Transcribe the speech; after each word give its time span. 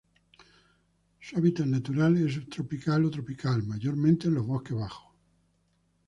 Su 1.19 1.37
hábitat 1.37 1.67
natural 1.67 2.17
es 2.25 2.33
subtropical 2.33 3.05
o 3.05 3.11
tropical, 3.11 3.61
mayormente 3.61 4.29
en 4.29 4.33
los 4.33 4.47
bosques 4.47 4.73
bajos. 4.75 5.13